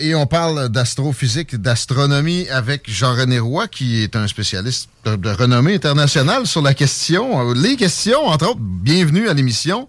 [0.00, 5.74] Et on parle d'astrophysique, d'astronomie avec Jean-René Roy, qui est un spécialiste de, de renommée
[5.74, 8.58] internationale sur la question, les questions, entre autres.
[8.58, 9.86] Bienvenue à l'émission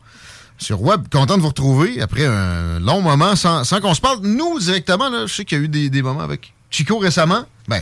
[0.57, 1.03] sur Web.
[1.09, 4.19] Content de vous retrouver après un long moment sans, sans qu'on se parle.
[4.23, 7.45] Nous, directement, là, je sais qu'il y a eu des, des moments avec Chico récemment.
[7.69, 7.81] Ben,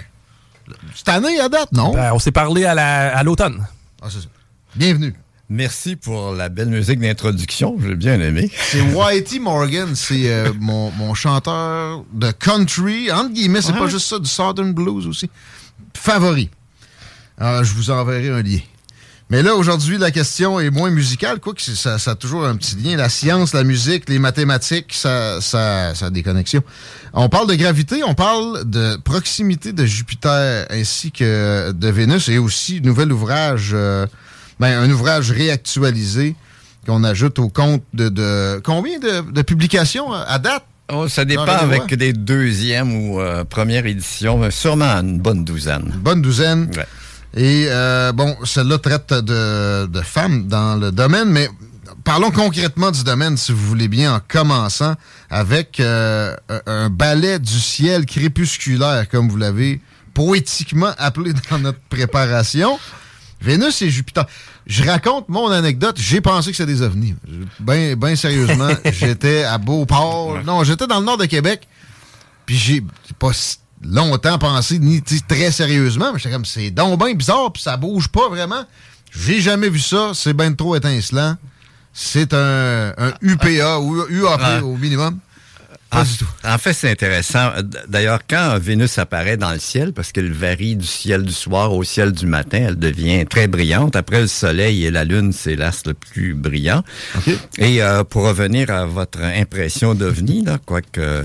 [0.93, 1.91] cette année à date, non?
[1.95, 3.65] Ben, on s'est parlé à l'automne.
[4.03, 4.27] Ah, c'est ça.
[4.75, 5.15] Bienvenue.
[5.51, 8.51] Merci pour la belle musique d'introduction, j'ai bien aimé.
[8.69, 13.79] C'est Whitey Morgan, c'est euh, mon, mon, chanteur de country, entre guillemets, c'est Ouais.
[13.79, 15.27] pas juste ça, du Southern Blues aussi.
[15.97, 16.49] Favori.
[17.39, 18.59] Alors, je vous enverrai un lien.
[19.31, 22.45] Mais là, aujourd'hui, la question est moins musicale, quoi que c'est- ça, ça a toujours
[22.45, 22.95] un petit lien.
[22.95, 26.63] La science, la musique, les mathématiques, ça, ça, ça a des connexions.
[27.13, 32.37] On parle de gravité, on parle de proximité de Jupiter ainsi que de Vénus et
[32.39, 34.05] aussi nouvel ouvrage, euh,
[34.59, 36.35] ben, un ouvrage réactualisé
[36.85, 40.63] qu'on ajoute au compte de, de combien de, de publications à date?
[40.91, 45.91] Oh, ça dépend avec des deuxièmes ou euh, premières éditions, mais sûrement une bonne douzaine.
[45.93, 46.71] Une bonne douzaine.
[46.75, 46.85] Ouais.
[47.35, 51.47] Et euh, bon, celle-là traite de, de femmes dans le domaine, mais
[52.03, 54.95] parlons concrètement du domaine, si vous voulez bien, en commençant
[55.29, 56.35] avec euh,
[56.65, 59.81] un ballet du ciel crépusculaire, comme vous l'avez
[60.15, 62.79] poétiquement appelé dans notre préparation.
[63.41, 64.25] Vénus et Jupiter.
[64.67, 65.95] Je raconte mon anecdote.
[65.97, 67.15] J'ai pensé que c'était des ovnis.
[67.59, 70.43] Ben, ben sérieusement, j'étais à Beauport.
[70.43, 71.67] Non, j'étais dans le nord de Québec.
[72.45, 72.83] Puis j'ai
[73.17, 73.31] pas
[73.81, 78.09] longtemps pensé, ni très sérieusement, mais j'étais comme, c'est donc bien bizarre, puis ça bouge
[78.09, 78.65] pas vraiment.
[79.11, 81.35] J'ai jamais vu ça, c'est ben trop étincelant.
[81.93, 85.19] C'est un, un UPA ou UAP au minimum.
[85.89, 86.27] Pas En, du tout.
[86.43, 87.51] en fait, c'est intéressant.
[87.87, 91.83] D'ailleurs, quand Vénus apparaît dans le ciel, parce qu'elle varie du ciel du soir au
[91.83, 93.95] ciel du matin, elle devient très brillante.
[93.95, 96.83] Après le Soleil et la Lune, c'est l'astre le plus brillant.
[97.57, 101.23] Et euh, pour revenir à votre impression d'ovni, là, quoique euh,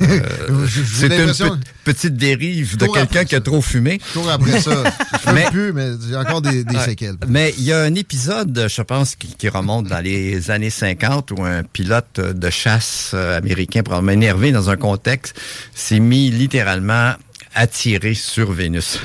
[0.00, 3.98] J'ai c'est une pe- petite dérive de quelqu'un qui a trop fumé.
[4.12, 4.84] Toujours après ça.
[5.26, 7.16] Je Mais- plus, mais j'ai encore des, séquelles.
[7.28, 11.30] Mais il y a un épisode, je pense, qui, qui remonte dans les années 50
[11.32, 13.38] où un pilote de chasse euh,
[13.70, 15.40] américain, probablement énervé dans un contexte,
[15.74, 17.14] s'est mis littéralement
[17.54, 19.00] à tirer sur Vénus.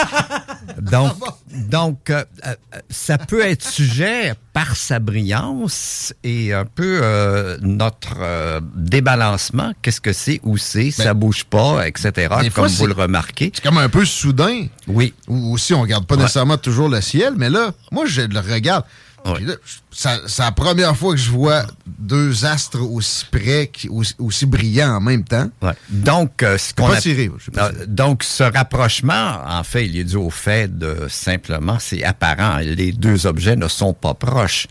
[0.80, 1.12] donc,
[1.54, 2.54] donc euh, euh,
[2.88, 9.72] ça peut être sujet par sa brillance et un peu euh, notre euh, débalancement.
[9.82, 12.10] Qu'est-ce que c'est, où c'est, ça bouge pas, etc.
[12.30, 13.52] Ben, fois, Comme vous le remarquez.
[13.54, 14.66] C'est comme un peu soudain.
[14.86, 15.12] Oui.
[15.28, 16.22] Ou aussi, on regarde pas Ouais.
[16.22, 18.84] nécessairement toujours le ciel, mais là, moi, je le regarde.
[19.24, 19.56] Ouais.
[19.90, 25.00] C'est la première fois que je vois deux astres aussi près, aussi, aussi brillants en
[25.00, 25.50] même temps.
[25.60, 25.72] Ouais.
[25.90, 30.04] Donc, euh, ce qu'on pas app- tiré, pas donc, ce rapprochement, en fait, il est
[30.04, 34.66] dû au fait de simplement, c'est apparent, les deux objets ne sont pas proches.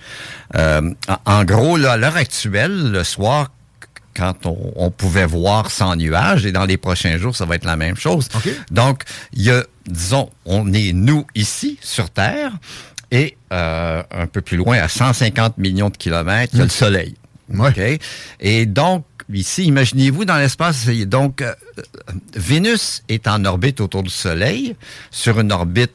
[0.56, 0.94] Euh,
[1.26, 3.52] en, gros, là, à l'heure actuelle, le soir,
[4.16, 7.66] quand on, on pouvait voir sans nuages, et dans les prochains jours, ça va être
[7.66, 8.30] la même chose.
[8.72, 9.04] Donc,
[9.34, 12.54] il y a, disons, on est nous ici, sur Terre,
[13.12, 16.70] et euh, un peu plus loin, à 150 millions de kilomètres, il y a le
[16.70, 17.16] Soleil.
[17.50, 17.70] Ouais.
[17.70, 18.00] OK?
[18.42, 21.54] Et donc, ici, imaginez-vous dans l'espace, donc, euh,
[22.36, 24.76] Vénus est en orbite autour du Soleil,
[25.12, 25.92] sur une orbite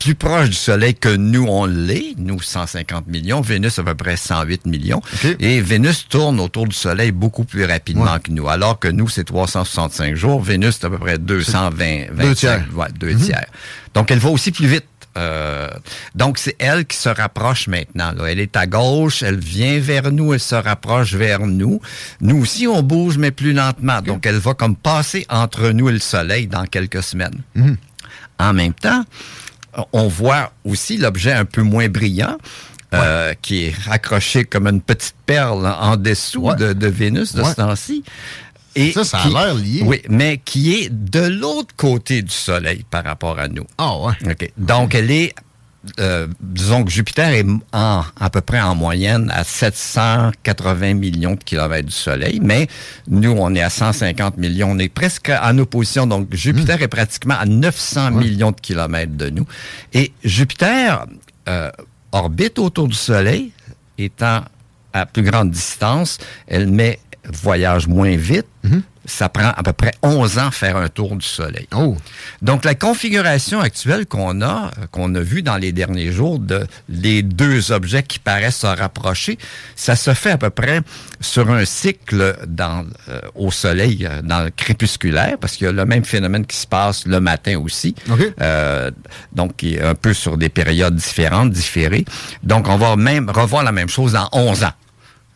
[0.00, 2.14] plus proche du Soleil que nous, on l'est.
[2.18, 3.40] Nous, 150 millions.
[3.40, 5.00] Vénus, à peu près 108 millions.
[5.40, 8.20] Et Vénus tourne autour du Soleil beaucoup plus rapidement Ouais.
[8.22, 8.46] que nous.
[8.48, 10.42] Alors que nous, c'est 365 jours.
[10.42, 12.12] Vénus, c'est à peu près 220.
[12.20, 12.58] Deux tiers.
[12.68, 13.46] 25, Ouais, deux tiers.
[13.94, 14.84] Donc, elle va aussi plus vite.
[15.16, 15.68] Euh,
[16.14, 18.12] donc, c'est elle qui se rapproche maintenant.
[18.12, 18.24] là.
[18.28, 21.80] Elle est à gauche, elle vient vers nous, elle se rapproche vers nous.
[22.20, 24.00] Nous aussi, on bouge, mais plus lentement.
[24.02, 27.42] Donc, elle va comme passer entre nous et le Soleil dans quelques semaines.
[28.38, 29.04] En même temps,
[29.92, 32.36] on voit aussi l'objet un peu moins brillant.
[32.94, 38.04] euh, qui est accroché comme une petite perle en dessous de, Vénus de ce temps-ci.
[38.76, 39.82] Et ça, ça a l'air lié.
[39.84, 43.66] Oui, mais qui est de l'autre côté du Soleil par rapport à nous.
[43.78, 44.12] Ah ouais.
[44.26, 44.50] OK.
[44.56, 45.34] Donc, elle est
[46.00, 51.44] euh, disons que Jupiter est en, à peu près en moyenne à 780 millions de
[51.44, 52.68] kilomètres du Soleil, mais
[53.06, 54.70] nous, on est à 150 millions.
[54.70, 56.06] On est presque en opposition.
[56.06, 59.46] Donc, Jupiter est pratiquement à 900 millions de kilomètres de nous.
[59.92, 61.06] Et Jupiter
[61.48, 61.70] euh,
[62.12, 63.52] orbite autour du Soleil,
[63.98, 64.42] étant
[64.94, 66.18] à plus grande distance.
[66.46, 67.00] Elle met
[67.32, 68.46] voyage moins vite.
[68.62, 71.68] Mhm ça prend à peu près 11 ans faire un tour du Soleil.
[71.74, 71.96] Oh.
[72.42, 77.22] Donc, la configuration actuelle qu'on a, qu'on a vue dans les derniers jours de les
[77.22, 79.38] deux objets qui paraissent se rapprocher,
[79.76, 80.80] ça se fait à peu près
[81.20, 85.72] sur un cycle dans, euh, au Soleil, euh, dans le crépusculaire, parce qu'il y a
[85.72, 87.94] le même phénomène qui se passe le matin aussi.
[88.40, 88.90] Euh,
[89.32, 92.04] donc, un peu sur des périodes différentes, différées.
[92.42, 94.72] Donc, on va même revoir la même chose dans 11 ans.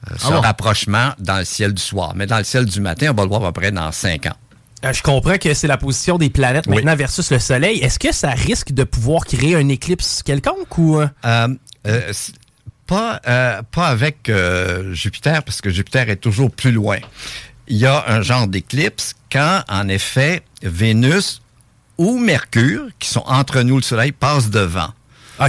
[0.06, 2.12] Euh, ce ah rapprochement dans le ciel du soir.
[2.14, 4.26] Mais dans le ciel du matin, on va le voir à peu près dans cinq
[4.26, 4.36] ans.
[4.84, 7.78] Euh, je comprends que c'est la position des planètes maintenant versus le Soleil.
[7.78, 11.00] Est-ce que ça risque de pouvoir créer un éclipse quelconque ou...
[11.00, 11.48] Euh,
[12.86, 13.20] pas,
[13.70, 14.30] pas avec
[14.92, 16.96] Jupiter, parce que Jupiter est toujours plus loin.
[17.66, 21.42] Il y a un genre d'éclipse quand, en effet, Vénus
[21.98, 24.88] ou Mercure, qui sont entre nous le Soleil, passent devant.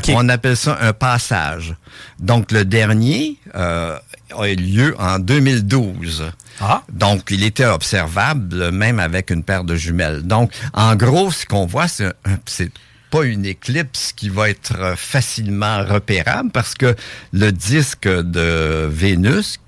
[0.09, 1.75] On appelle ça un passage.
[2.19, 3.97] Donc, le dernier euh,
[4.37, 6.31] a eu lieu en 2012.
[6.61, 6.83] Ah.
[6.91, 10.23] Donc, il était observable même avec une paire de jumelles.
[10.23, 12.71] Donc, en gros, ce qu'on voit, c'est
[13.09, 16.95] pas une éclipse qui va être facilement repérable parce que
[17.33, 19.59] le disque de Vénus,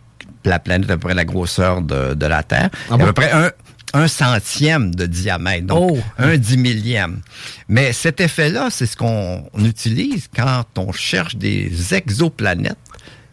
[0.46, 3.52] la planète à peu près la grosseur de, la Terre, ah à peu près un,
[3.94, 6.00] un centième de diamètre, donc oh.
[6.18, 7.22] un dix millième.
[7.68, 12.78] Mais cet effet-là, c'est ce qu'on utilise quand on cherche des exoplanètes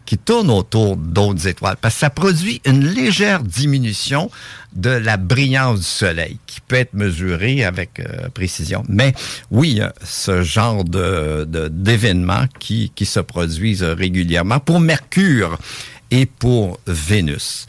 [0.09, 4.31] qui tournent autour d'autres étoiles, parce que ça produit une légère diminution
[4.73, 8.83] de la brillance du Soleil, qui peut être mesurée avec euh, précision.
[8.89, 9.13] Mais
[9.51, 15.59] oui, ce genre d'événements qui se produisent régulièrement pour Mercure
[16.09, 17.67] et pour Vénus.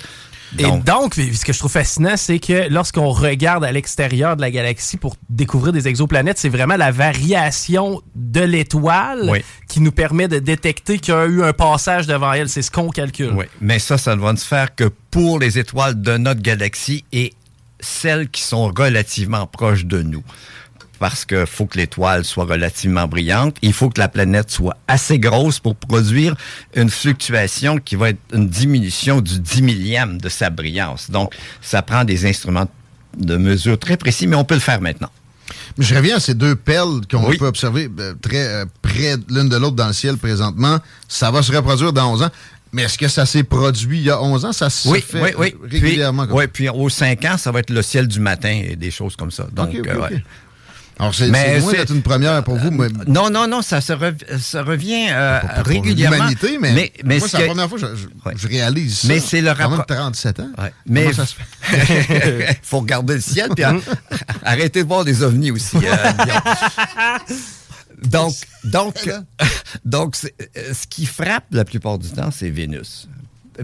[0.59, 4.51] Et donc, ce que je trouve fascinant, c'est que lorsqu'on regarde à l'extérieur de la
[4.51, 10.39] galaxie pour découvrir des exoplanètes, c'est vraiment la variation de l'étoile qui nous permet de
[10.39, 12.49] détecter qu'il y a eu un passage devant elle.
[12.49, 13.33] C'est ce qu'on calcule.
[13.35, 17.05] Oui, mais ça, ça ne va se faire que pour les étoiles de notre galaxie
[17.13, 17.33] et
[17.81, 20.23] celles qui sont relativement proches de nous
[21.01, 23.57] parce qu'il faut que l'étoile soit relativement brillante.
[23.63, 26.37] Il faut que la planète soit assez grosse pour produire
[26.77, 31.11] une fluctuation qui va être une diminution du dix millième de sa brillance.
[31.11, 32.69] Donc, ça prend des instruments
[33.17, 35.09] de mesure très précis, mais on peut le faire maintenant.
[35.79, 39.57] Je reviens à ces deux perles qu'on peut observer euh, très euh, près l'une de
[39.57, 40.79] l'autre dans le ciel présentement.
[41.09, 42.31] Ça va se reproduire dans 11 ans.
[42.73, 44.53] Mais est-ce que ça s'est produit il y a 11 ans?
[44.53, 46.27] Ça se fait régulièrement?
[46.31, 49.17] oui, puis aux 5 ans, ça va être le ciel du matin et des choses
[49.17, 49.49] comme ça.
[49.53, 50.09] Donc, euh,
[51.01, 51.29] alors, c'est
[51.61, 52.71] loin d'être une première pour vous.
[52.71, 52.89] Mais...
[53.07, 53.95] Non, non, non, ça se,
[54.39, 56.17] ça revient euh, régulièrement.
[56.17, 57.87] L'humanité, mais, mais, mais moi, c'est la première fois que
[58.37, 59.09] je, réalise ça.
[59.09, 59.87] Mais c'est le rapport.
[59.87, 60.51] 37 ans.
[60.59, 60.75] Ouais.
[60.87, 62.61] Mais ça se fait?
[62.63, 63.65] faut regarder le ciel, puis
[64.45, 65.79] arrêtez de voir des ovnis aussi.
[65.79, 66.13] Euh,
[68.03, 68.97] donc, donc,
[69.87, 73.09] donc, euh, ce qui frappe la plupart du temps, c'est Vénus.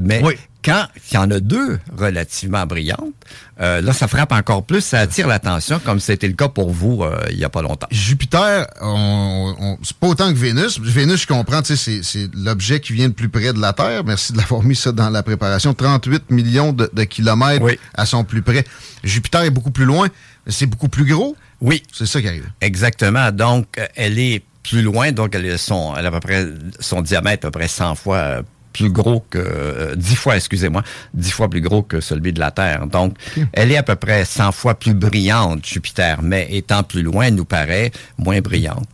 [0.00, 0.22] Mais
[0.64, 3.14] quand il y en a deux relativement brillantes,
[3.60, 7.04] euh, là, ça frappe encore plus, ça attire l'attention, comme c'était le cas pour vous
[7.04, 7.86] euh, il n'y a pas longtemps.
[7.90, 10.80] Jupiter, on, c'est pas autant que Vénus.
[10.80, 14.02] Vénus, je comprends, c'est, c'est l'objet qui vient le plus près de la Terre.
[14.04, 15.72] Merci de l'avoir mis ça dans la préparation.
[15.72, 18.64] 38 millions de, kilomètres à son plus près.
[19.04, 20.08] Jupiter est beaucoup plus loin.
[20.48, 21.36] C'est beaucoup plus gros.
[21.60, 21.82] Oui.
[21.92, 22.48] C'est ça qui arrive.
[22.60, 23.30] Exactement.
[23.30, 26.44] Donc, elle est plus loin, donc elle, a, son, elle a à peu près
[26.80, 28.42] son diamètre à peu près 100 fois
[28.76, 30.82] plus gros que euh, dix fois, excusez-moi,
[31.14, 32.86] dix fois plus gros que celui de la Terre.
[32.86, 33.16] Donc,
[33.52, 37.34] elle est à peu près 100 fois plus brillante, Jupiter, mais étant plus loin, elle
[37.34, 38.88] nous paraît moins brillante.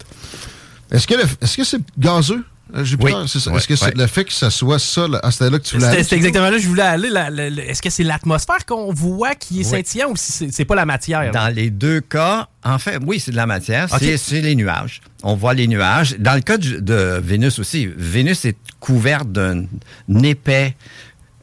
[0.92, 2.44] Est-ce que est-ce que c'est gazeux?
[2.74, 3.52] Euh, Jupiter, c'est ça.
[3.52, 5.76] Est-ce que c'est le fait que ça soit ça, là, ah, c'était là que tu
[5.76, 6.04] voulais aller?
[6.04, 7.62] C'est exactement là que je voulais aller.
[7.68, 11.30] Est-ce que c'est l'atmosphère qu'on voit qui est scintillant ou si c'est pas la matière?
[11.32, 13.88] Dans les deux cas, en fait, oui, c'est de la matière.
[13.90, 15.00] C'est les nuages.
[15.22, 16.16] On voit les nuages.
[16.18, 19.66] Dans le cas de Vénus aussi, Vénus est couverte d'un
[20.22, 20.74] épais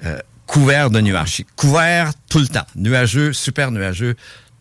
[0.05, 1.43] euh, couvert de nuages.
[1.55, 2.65] Couvert tout le temps.
[2.75, 4.15] Nuageux, super nuageux,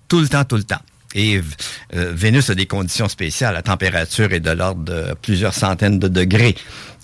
[0.06, 0.80] tout le temps, tout le temps.
[1.14, 1.40] Et
[1.94, 3.54] euh, Vénus a des conditions spéciales.
[3.54, 6.54] La température est de l'ordre de plusieurs centaines de degrés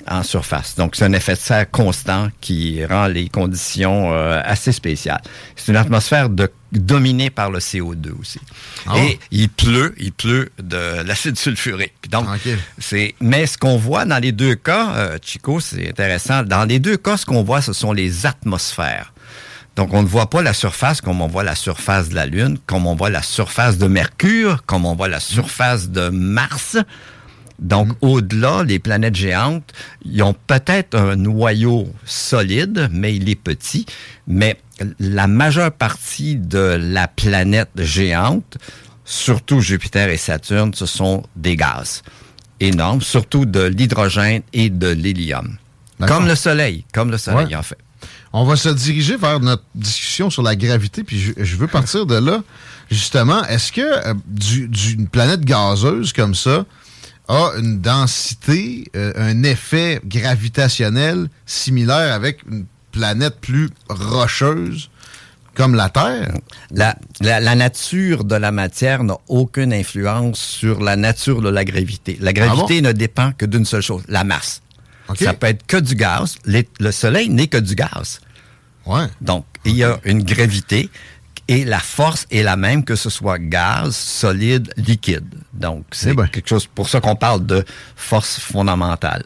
[0.07, 0.75] en surface.
[0.77, 5.23] Donc, c'est un effet de serre constant qui rend les conditions euh, assez spéciales.
[5.57, 8.41] C'est une atmosphère de, dominée par le CO2 aussi.
[8.87, 11.95] Ah Et il pleut, il pleut de l'acide sulfurique.
[12.11, 12.27] Donc,
[12.79, 13.15] c'est.
[13.21, 16.43] Mais ce qu'on voit dans les deux cas, euh, Chico, c'est intéressant.
[16.43, 19.14] Dans les deux cas, ce qu'on voit, ce sont les atmosphères.
[19.77, 22.59] Donc, on ne voit pas la surface comme on voit la surface de la Lune,
[22.67, 26.77] comme on voit la surface de Mercure, comme on voit la surface de Mars.
[27.59, 27.95] Donc, mm.
[28.03, 29.73] au-delà, les planètes géantes,
[30.05, 33.87] ils ont peut-être un noyau solide, mais il est petit.
[34.29, 34.59] Mais
[35.01, 38.59] la majeure partie de la planète géante,
[39.05, 42.03] surtout Jupiter et Saturne, ce sont des gaz
[42.61, 45.57] énormes, surtout de l'hydrogène et de l'hélium.
[46.07, 47.79] Comme le Soleil, comme le Soleil, en fait.
[48.37, 52.17] On va se diriger vers notre discussion sur la gravité, puis je, veux partir de
[52.17, 52.43] là.
[52.91, 56.65] Justement, est-ce que euh, d'une planète gazeuse comme ça
[57.29, 64.91] a une densité, euh, un effet gravitationnel similaire avec une planète plus rocheuse
[65.55, 66.35] comme la Terre?
[66.73, 72.19] La, la, nature de la matière n'a aucune influence sur la nature de la gravité.
[72.21, 74.64] La gravité ah ne dépend que d'une seule chose, la masse.
[75.19, 76.37] Ça peut être que du gaz.
[76.47, 78.21] le Soleil n'est que du gaz.
[78.87, 79.07] Ouais.
[79.21, 80.91] Donc, il y a une gravité
[81.49, 85.27] et la force est la même que ce soit gaz, solide, liquide.
[85.53, 87.65] Donc, c'est quelque chose pour ça qu'on parle de
[87.97, 89.25] force fondamentale.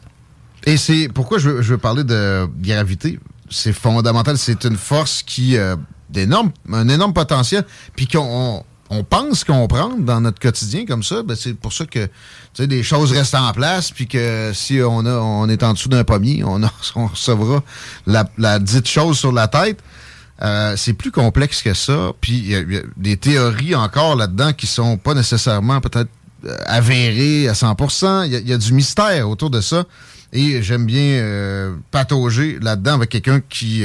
[0.65, 3.19] Et c'est pourquoi je veux, parler de gravité?
[3.49, 4.37] C'est fondamental.
[4.37, 5.77] C'est une force qui a
[6.17, 11.35] euh, un énorme potentiel, puis qu'on on pense comprendre dans notre quotidien comme ça, ben
[11.35, 12.09] c'est pour ça que
[12.57, 16.43] des choses restent en place, puis que si on a est en dessous d'un pommier,
[16.43, 16.61] on,
[16.95, 17.63] on recevra
[18.07, 19.79] la, dite chose sur la tête.
[20.41, 22.13] Euh, c'est plus complexe que ça.
[22.21, 26.09] Puis il y, a des théories encore là-dedans qui sont pas nécessairement peut-être
[26.45, 28.25] euh, avérées à 100%.
[28.25, 29.83] Il y, a du mystère autour de ça.
[30.31, 33.83] Et j'aime bien euh, patauger là-dedans avec quelqu'un qui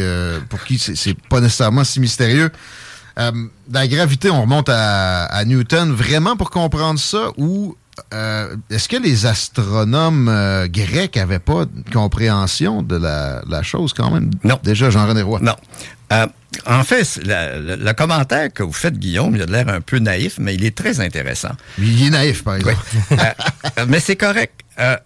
[0.48, 2.52] pour qui c'est pas nécessairement si mystérieux.
[3.18, 3.30] Euh,
[3.72, 7.76] la gravité, on remonte à, Newton vraiment pour comprendre ça ou
[8.12, 14.10] euh, est-ce que les astronomes euh, grecs n'avaient pas de compréhension de la, chose quand
[14.10, 14.30] même?
[14.42, 14.58] Non.
[14.62, 15.40] Déjà, Jean-René Roy.
[15.40, 15.54] Non.
[16.66, 20.54] en fait, le, commentaire que vous faites, Guillaume, il a l'air un peu naïf, mais
[20.54, 21.52] il est très intéressant.
[21.78, 22.84] Il est naïf, par exemple.
[23.88, 24.63] mais c'est correct.
[24.80, 24.96] Euh,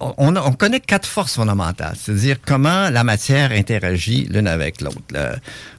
[0.00, 4.98] on, connaît quatre forces fondamentales, c'est-à-dire comment la matière interagit l'une avec l'autre.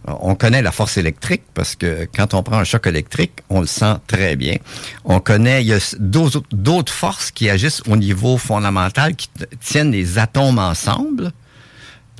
[0.06, 3.68] On connaît la force électrique parce que quand on prend un choc électrique, on le
[3.68, 4.56] sent très bien.
[5.04, 9.30] On connaît, il y a d'autres forces qui agissent au niveau fondamental, qui
[9.60, 11.32] tiennent les atomes ensemble.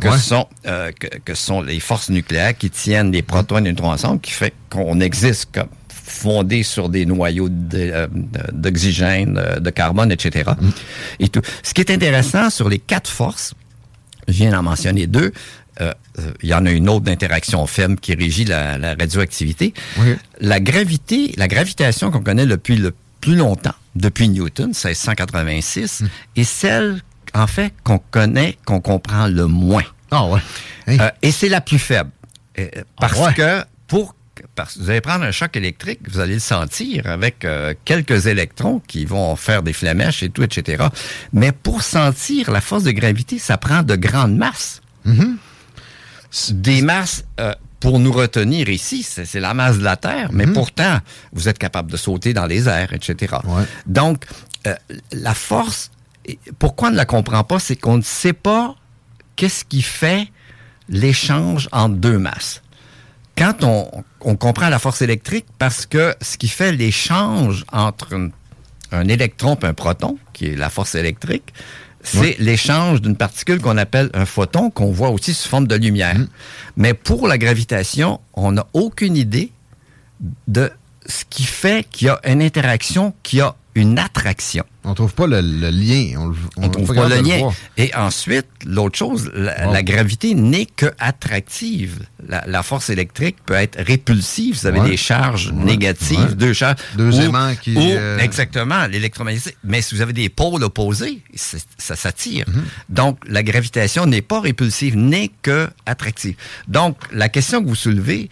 [0.02, 0.92] Que, sont, euh,
[1.24, 4.54] que, sont les forces nucléaires qui tiennent les protons et les neutrons ensemble, qui fait
[4.70, 5.70] qu'on existe comme
[6.14, 8.08] fondé sur des noyaux euh,
[8.54, 10.52] d'oxygène, euh, de, carbone, etc.
[10.60, 10.70] Mm.
[11.20, 11.42] Et tout.
[11.64, 13.54] Ce qui est intéressant sur les quatre forces,
[14.28, 15.34] je viens d'en mentionner deux,
[15.82, 15.92] euh,
[16.44, 19.74] il y en a une autre d'interaction faible qui régit la, radioactivité.
[20.40, 26.08] La gravité, la gravitation qu'on connaît depuis le plus longtemps, depuis Newton, 1686, mm.
[26.36, 27.02] est celle,
[27.34, 29.84] en fait, qu'on connaît, qu'on comprend le moins.
[30.12, 30.40] Ah ouais.
[31.24, 32.12] et c'est la plus faible.
[33.00, 34.14] Parce ah que pour
[34.56, 38.28] parce que vous allez prendre un choc électrique, vous allez le sentir avec euh, quelques
[38.28, 40.86] électrons qui vont faire des flamèches et tout, etc.
[41.32, 44.82] Mais pour sentir la force de gravité, ça prend de grandes masses.
[45.06, 45.36] Mm-hmm.
[46.54, 50.54] Des masses euh, pour nous retenir ici, c'est la masse de la Terre, mais mm-hmm.
[50.54, 51.00] pourtant,
[51.34, 53.36] vous êtes capable de sauter dans les airs, etc.
[53.86, 54.26] Donc,
[54.66, 54.76] euh,
[55.12, 55.92] la force,
[56.60, 58.76] pourquoi on ne la comprend pas, c'est qu'on ne sait pas
[59.36, 60.28] qu'est-ce qui fait
[60.90, 62.63] l'échange entre deux masses
[63.38, 64.04] quand on,
[64.36, 68.30] comprend la force électrique, parce que ce qui fait l'échange entre
[68.92, 71.54] un électron et un proton, qui est la force électrique,
[72.04, 76.18] c'est l'échange d'une particule qu'on appelle un photon, qu'on voit aussi sous forme de lumière.
[76.18, 76.28] Mm.
[76.78, 79.52] Mais pour la gravitation, on n'a aucune idée
[80.48, 80.72] de
[81.06, 84.64] ce qui fait qu'il y a une interaction qui a une attraction.
[84.84, 86.32] On trouve pas le, lien.
[86.58, 87.50] On, trouve pas le lien.
[87.78, 92.06] Et ensuite, l'autre chose, la, gravité n'est que attractive.
[92.28, 94.60] La, force électrique peut être répulsive.
[94.60, 96.80] Vous avez des charges négatives, deux charges.
[96.98, 97.76] Deux aimants qui.
[97.78, 99.56] Euh, exactement, l'électromagnétisme.
[99.64, 102.46] Mais si vous avez des pôles opposés, ça s'attire.
[102.48, 102.64] Mhm.
[102.90, 106.36] Donc, la gravitation n'est pas répulsive, n'est que attractive.
[106.68, 108.30] Donc, la question que vous soulevez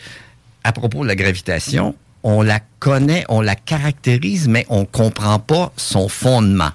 [0.63, 5.71] à propos de la gravitation, on la connaît, on la caractérise, mais on comprend pas
[5.77, 6.71] son fondement.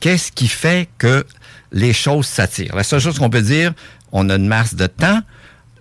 [0.00, 1.26] Qu'est-ce qui fait que
[1.72, 2.74] les choses s'attirent?
[2.74, 3.72] La seule chose qu'on peut dire,
[4.12, 5.20] on a une masse de temps,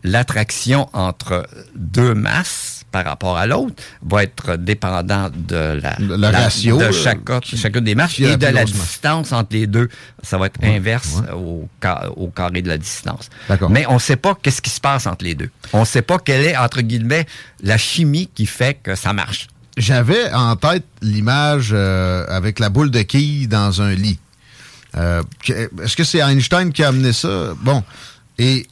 [0.03, 6.77] l'attraction entre deux masses par rapport à l'autre va être dépendant de la, le, ratio
[6.77, 9.89] de chaque, chacune des marches et de la distance entre les deux.
[10.23, 11.67] Ça va être inverse Au,
[12.15, 13.29] au, carré de la distance.
[13.69, 15.49] Mais on ne sait pas qu'est-ce qui se passe entre les deux.
[15.73, 17.25] On ne sait pas quelle est, entre guillemets,
[17.61, 19.47] la chimie qui fait que ça marche.
[19.77, 24.19] J'avais en tête l'image euh, avec la boule de quille dans un lit.
[24.97, 27.53] Euh, est-ce que c'est Einstein qui a amené ça?
[27.61, 27.83] Bon.
[28.37, 28.67] Et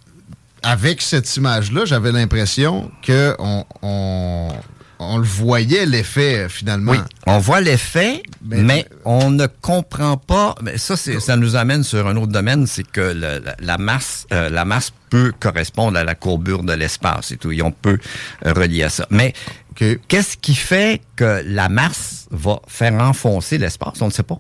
[0.63, 6.93] avec cette image-là, j'avais l'impression qu'on on, le voyait, l'effet, finalement.
[6.93, 10.55] Oui, on voit l'effet, mais, on ne comprend pas.
[10.61, 13.15] Mais ça, ça nous amène sur un autre domaine, c'est que
[13.59, 17.51] la, masse, euh, la masse peut correspondre à la courbure de l'espace et tout.
[17.51, 17.99] Et on peut
[18.43, 19.07] relier à ça.
[19.09, 19.33] Mais
[19.75, 24.01] qu'est-ce qui fait que la masse va faire enfoncer l'espace?
[24.01, 24.39] On ne sait pas.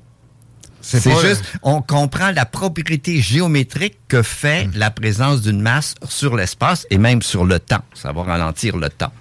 [0.87, 4.71] C'est juste, on comprend la propriété géométrique que fait hmm.
[4.75, 7.83] la présence d'une masse sur l'espace et même sur le temps.
[7.93, 9.11] Ça va ralentir le temps.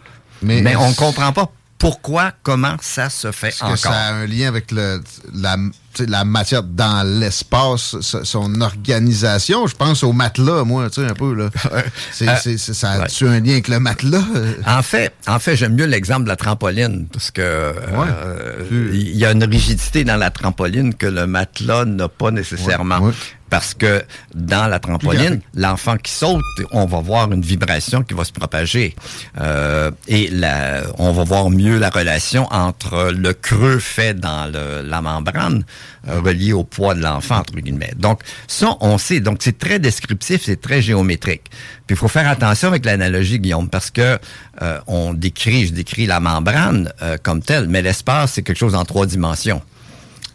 [0.43, 3.73] Mais, on ne comprend pas pourquoi, comment ça se fait encore.
[3.73, 5.03] Que ça a un lien avec le,
[5.35, 5.57] la,
[6.01, 9.67] la matière dans l'espace, son organisation.
[9.67, 11.35] Je pense au matelas, moi, tu sais, un peu.
[11.35, 11.51] Là.
[12.13, 14.25] C'est, euh, ça a-tu un lien avec le matelas?
[14.67, 19.25] En fait, en fait j'aime mieux l'exemple de la trampoline, parce que euh, il y
[19.25, 23.13] a une rigidité dans la trampoline que le matelas n'a pas nécessairement
[23.51, 28.25] parce que dans la trampoline, l'enfant qui saute, on va voir une vibration qui va
[28.25, 28.95] se propager.
[29.41, 34.83] Euh, et la, on va voir mieux la relation entre le creux fait dans le,
[34.83, 35.65] la membrane
[36.07, 37.93] relié au poids de l'enfant, entre guillemets.
[37.97, 39.21] Donc, ça, on sait.
[39.21, 41.45] Donc, c'est très descriptif, c'est très géométrique.
[41.87, 44.19] Puis, il faut faire attention avec l'analogie, Guillaume, parce que
[44.63, 48.75] euh, on décrit, je décris la membrane euh, comme telle, mais l'espace, c'est quelque chose
[48.75, 49.63] en trois dimensions.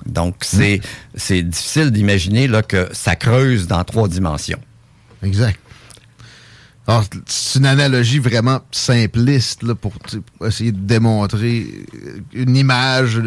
[0.06, 0.82] Donc, c'est
[1.16, 4.60] c'est difficile d'imaginer là que ça creuse dans trois dimensions.
[5.24, 5.60] Exact.
[6.88, 9.94] Alors, c'est une analogie vraiment simpliste là, pour
[10.46, 11.68] essayer de démontrer
[12.34, 13.22] une image,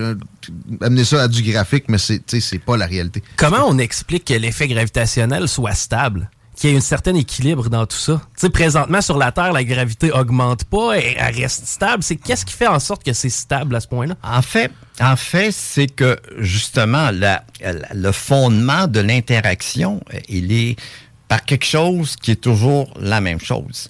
[0.81, 3.23] amener ça à du graphique, mais c'est c'est pas la réalité.
[3.37, 6.31] Comment on explique que l'effet gravitationnel soit stable?
[6.55, 8.21] qu'il y ait un certain équilibre dans tout ça?
[8.35, 12.03] Tu sais, présentement, sur la Terre, la gravité augmente pas, et elle reste stable.
[12.03, 14.15] C'est qu'est-ce qui fait en sorte que c'est stable à ce point-là?
[14.23, 14.71] En fait,
[15.01, 17.45] en fait, c'est que justement, la,
[17.93, 20.77] le fondement de l'interaction, il est
[21.35, 23.89] par quelque chose qui est toujours la même chose.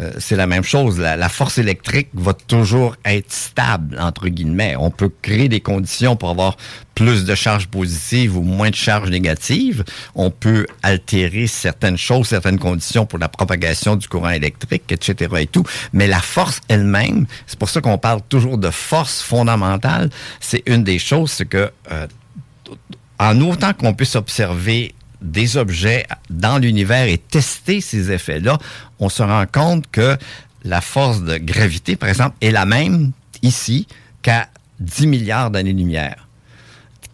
[0.00, 0.98] Euh, c'est la même chose.
[0.98, 4.76] La, force électrique va toujours être stable, entre guillemets.
[4.78, 6.56] On peut créer des conditions pour avoir
[6.94, 9.84] plus de charges positives ou moins de charges négatives.
[10.14, 15.30] On peut altérer certaines choses, certaines conditions pour la propagation du courant électrique, etc.
[15.40, 15.64] et tout.
[15.92, 20.08] Mais la force elle-même, c'est pour ça qu'on parle toujours de force fondamentale.
[20.40, 22.06] C'est une des choses, c'est que euh,
[23.18, 28.58] en autant qu'on puisse observer des objets dans l'univers et tester ces effets-là,
[28.98, 30.16] on se rend compte que
[30.64, 33.86] la force de gravité, par exemple, est la même ici
[34.22, 34.48] qu'à
[34.80, 36.28] 10 milliards d'années-lumière,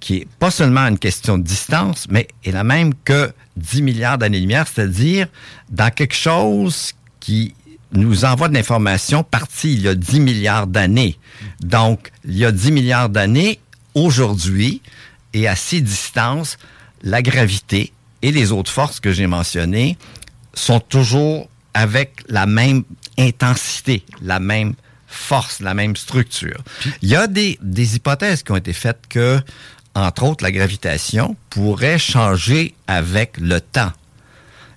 [0.00, 4.18] qui est pas seulement une question de distance, mais est la même que 10 milliards
[4.18, 5.28] d'années-lumière, c'est-à-dire
[5.70, 7.54] dans quelque chose qui
[7.92, 11.18] nous envoie de l'information partie il y a 10 milliards d'années.
[11.60, 13.60] Donc, il y a 10 milliards d'années,
[13.94, 14.80] aujourd'hui,
[15.34, 16.58] et à ces distances,
[17.02, 19.96] la gravité et les autres forces que j'ai mentionnées
[20.54, 22.84] sont toujours avec la même
[23.18, 24.74] intensité, la même
[25.06, 26.62] force, la même structure.
[27.02, 29.40] Il y a des, des hypothèses qui ont été faites que,
[29.94, 33.92] entre autres, la gravitation pourrait changer avec le temps.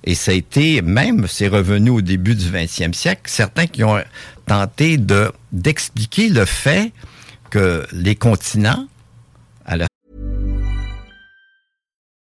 [0.03, 4.01] Et ça a été, même, c'est revenu au début du 20e siècle, certains qui ont
[4.45, 6.91] tenté de, d'expliquer le fait
[7.49, 8.87] que les continents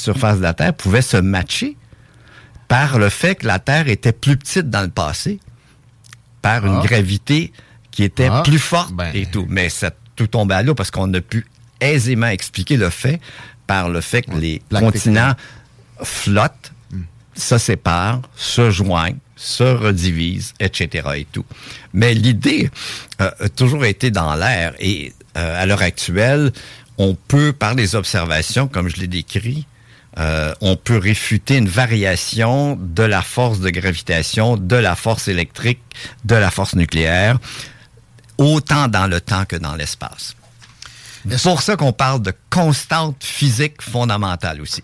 [0.00, 1.76] surface de la Terre pouvait se matcher
[2.68, 5.40] par le fait que la Terre était plus petite dans le passé
[6.42, 6.86] par une Ah.
[6.86, 7.52] gravité
[7.90, 9.10] qui était Ah, plus forte ben.
[9.14, 9.46] et tout.
[9.48, 11.46] Mais ça tout tombé à l'eau parce qu'on a pu
[11.80, 13.20] aisément expliquer le fait
[13.66, 15.34] par le fait que les continents
[16.02, 17.02] flottent, Hmm.
[17.36, 21.08] se séparent, se joignent, se redivisent, etc.
[21.16, 21.44] et tout.
[21.92, 22.70] Mais l'idée
[23.20, 26.52] euh, a toujours été dans l'air et euh, à l'heure actuelle,
[26.98, 29.66] on peut, par les observations, comme je l'ai décrit,
[30.18, 35.80] euh, on peut réfuter une variation de la force de gravitation, de la force électrique,
[36.24, 37.38] de la force nucléaire,
[38.38, 40.34] autant dans le temps que dans l'espace.
[41.28, 44.82] C'est pour ça qu'on parle de constante physique fondamentale aussi.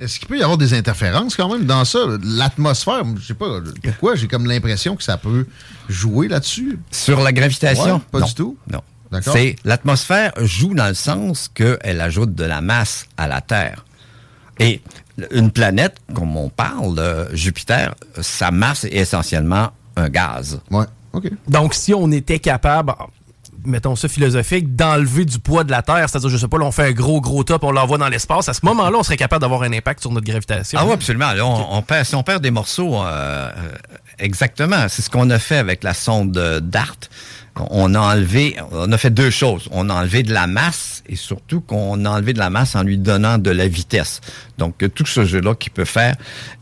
[0.00, 1.98] Est-ce qu'il peut y avoir des interférences quand même dans ça?
[2.22, 5.46] L'atmosphère, je sais pas pourquoi, j'ai comme l'impression que ça peut
[5.88, 6.78] jouer là-dessus.
[6.90, 7.96] Sur la gravitation?
[7.96, 8.26] Ouais, pas non.
[8.26, 8.58] du tout.
[8.70, 8.82] Non.
[9.10, 9.32] D'accord.
[9.32, 13.84] C'est l'atmosphère joue dans le sens qu'elle ajoute de la masse à la Terre.
[14.58, 14.80] Et
[15.32, 20.60] une planète, comme on parle, euh, Jupiter, sa masse est essentiellement un gaz.
[20.70, 21.30] Ouais, OK.
[21.48, 22.94] Donc, si on était capable,
[23.64, 26.72] mettons ça philosophique, d'enlever du poids de la Terre, c'est-à-dire, je sais pas, là, on
[26.72, 29.42] fait un gros, gros top, on l'envoie dans l'espace, à ce moment-là, on serait capable
[29.42, 30.78] d'avoir un impact sur notre gravitation.
[30.80, 31.32] Ah oui, absolument.
[31.32, 33.50] Là, on, on perd, si on perd des morceaux, euh, euh,
[34.18, 34.86] exactement.
[34.88, 36.96] C'est ce qu'on a fait avec la sonde euh, DART.
[37.70, 39.68] On a enlevé, on a fait deux choses.
[39.70, 42.82] On a enlevé de la masse et surtout qu'on a enlevé de la masse en
[42.82, 44.20] lui donnant de la vitesse.
[44.58, 46.14] Donc, tout ce jeu-là qu'il peut faire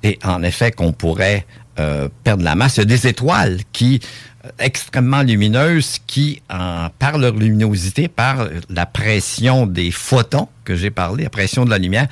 [0.02, 1.46] et en effet qu'on pourrait
[1.78, 2.76] euh, perdre la masse.
[2.76, 4.00] Il y a des étoiles qui
[4.44, 6.40] euh, extrêmement lumineuses qui,
[6.98, 11.76] par leur luminosité, par la pression des photons que j'ai parlé, la pression de la
[11.76, 12.06] lumière,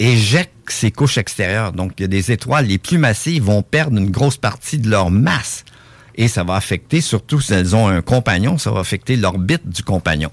[0.00, 1.72] éjectent ces couches extérieures.
[1.72, 4.90] Donc, il y a des étoiles les plus massives vont perdre une grosse partie de
[4.90, 5.64] leur masse.
[6.18, 9.82] Et ça va affecter, surtout si elles ont un compagnon, ça va affecter l'orbite du
[9.82, 10.30] compagnon.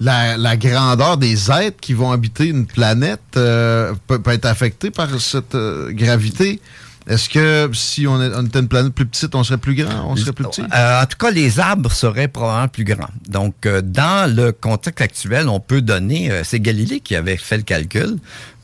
[0.00, 4.90] La, la grandeur des êtres qui vont habiter une planète euh, peut, peut être affectée
[4.90, 6.60] par cette euh, gravité.
[7.08, 10.10] Est-ce que si on, est- on était une planète plus petite, on serait plus grand?
[10.10, 10.60] On serait plus petit?
[10.74, 13.08] Euh, en tout cas, les arbres seraient probablement plus grands.
[13.28, 17.58] Donc, euh, dans le contexte actuel, on peut donner, euh, c'est Galilée qui avait fait
[17.58, 18.16] le calcul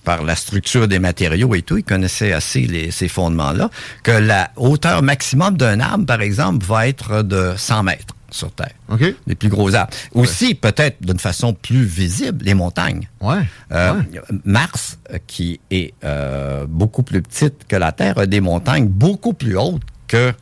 [0.04, 3.70] par la structure des matériaux et tout, il connaissait assez les- ces fondements-là,
[4.02, 8.72] que la hauteur maximum d'un arbre, par exemple, va être de 100 mètres sur Terre.
[8.88, 9.14] OK.
[9.26, 9.92] Les plus gros arbres.
[10.12, 13.06] Aussi, peut-être d'une façon plus visible, les montagnes.
[13.20, 13.42] Ouais.
[13.72, 14.20] Euh, ouais.
[14.44, 19.34] Mars, euh, qui est euh, beaucoup plus petite que la Terre, a des montagnes beaucoup
[19.34, 20.32] plus hautes que,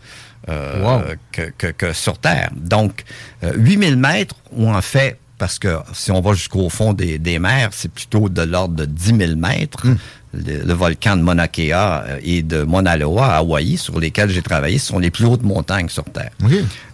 [0.49, 1.03] euh, Wow.
[1.33, 2.51] que, que- que sur Terre.
[2.57, 3.05] Donc,
[3.44, 7.40] euh, 8000 mètres, ou en fait, parce que si on va jusqu'au fond des, des
[7.40, 9.85] mers, c'est plutôt de l'ordre de 10 000 mètres.
[9.85, 9.96] Hmm.
[10.33, 14.31] Le, le volcan de Mauna Kea euh, et de Mauna Loa à Hawaï, sur lesquels
[14.31, 16.31] j'ai travaillé, ce sont les plus hautes montagnes sur Terre.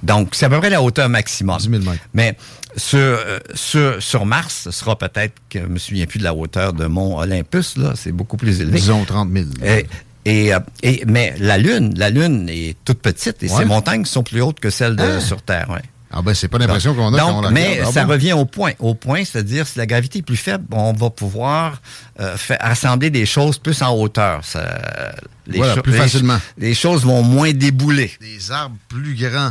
[0.03, 1.59] Donc, c'est à peu près la hauteur maximum.
[1.59, 2.03] 10 000 mètres.
[2.15, 2.35] Mais
[2.79, 6.33] sur, euh, sur, sur Mars, ce sera peut-être que je me souviens plus de la
[6.35, 8.79] hauteur de Mont Olympus, là, c'est beaucoup plus élevé.
[8.79, 9.45] Disons 30 000.
[9.63, 9.87] Et,
[10.25, 13.57] et, euh, et- mais la Lune, la Lune est toute petite et Ouais.
[13.59, 15.21] ses montagnes sont plus hautes que celles de, Ah.
[15.21, 15.69] sur Terre.
[15.69, 15.83] Ouais.
[16.19, 17.81] Ah ben, c'est pas l'impression qu'on a Donc, quand on la mais.
[17.85, 18.13] Ah ça bon?
[18.13, 18.73] revient au point.
[18.79, 21.83] Au point, c'est-à-dire si la gravité est plus faible, on va pouvoir
[22.21, 24.43] euh, faire rassembler des choses plus en hauteur.
[24.45, 25.15] Ça,
[25.47, 26.39] les Voilà, plus les- facilement.
[26.57, 28.13] Les choses vont moins débouler.
[28.21, 29.51] Des arbres plus grands.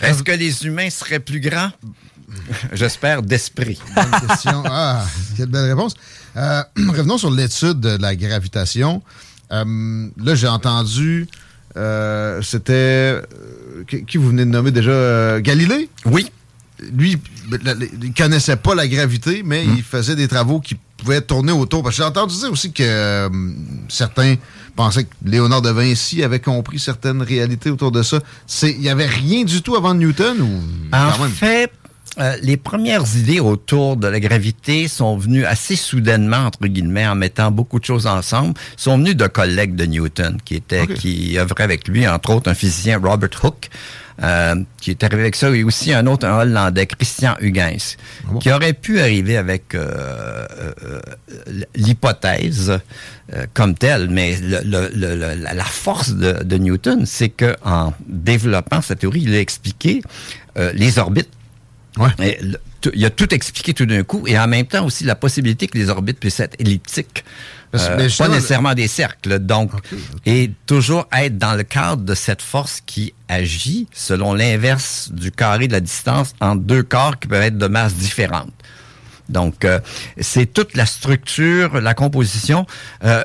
[0.00, 1.70] Est-ce que les humains seraient plus grands?
[2.72, 3.78] J'espère d'esprit.
[3.94, 4.62] Bonne question.
[4.70, 5.04] Ah,
[5.36, 5.94] quelle belle réponse.
[6.36, 9.02] Euh, revenons sur l'étude de la gravitation.
[9.52, 11.28] Euh, là, j'ai entendu,
[11.76, 13.22] euh, c'était, euh,
[14.06, 15.88] qui, vous venez de nommer déjà, Euh, Galilée?
[16.06, 16.30] Oui.
[16.96, 17.16] Lui,
[17.64, 19.74] la- la- il connaissait pas la gravité, mais Hmm.
[19.76, 21.82] il faisait des travaux qui pouvaient tourner autour.
[21.82, 23.28] Parce que j'ai entendu dire aussi que euh,
[23.88, 24.34] certains
[24.74, 28.18] pensaient que Léonard de Vinci avait compris certaines réalités autour de ça.
[28.46, 30.60] C'est- Il y avait rien du tout avant Newton ou
[30.96, 31.30] En quand même?
[31.30, 31.70] fait,
[32.18, 37.14] euh, les premières idées autour de la gravité sont venues assez soudainement, entre guillemets, en
[37.14, 40.94] mettant beaucoup de choses ensemble, sont venues de collègues de Newton qui était, Ok.
[40.94, 43.70] qui œuvrait avec lui, entre autres un physicien Robert Hooke,
[44.22, 48.38] euh, qui est arrivé avec ça, et aussi un autre, un Hollandais, Christian Huygens, bon?
[48.40, 51.00] qui aurait pu arriver avec euh, euh, euh,
[51.74, 52.78] l'hypothèse
[53.54, 54.60] comme telle, mais le-
[54.94, 59.40] le- le- la force de, de Newton, c'est que en développant cette théorie, il a
[59.40, 60.02] expliqué
[60.58, 61.30] euh, les orbites
[61.98, 62.38] Ouais.
[62.94, 65.76] il a tout expliqué tout d'un coup et en même temps aussi la possibilité que
[65.76, 67.24] les orbites puissent être elliptiques.
[67.74, 69.38] Euh, pas nécessairement des cercles.
[69.38, 69.72] Donc,
[70.26, 75.68] et toujours être dans le cadre de cette force qui agit selon l'inverse du carré
[75.68, 78.52] de la distance entre deux corps qui peuvent être de masse différente.
[79.32, 79.80] Donc, euh,
[80.20, 82.66] c'est toute la structure, la composition,
[83.04, 83.24] euh,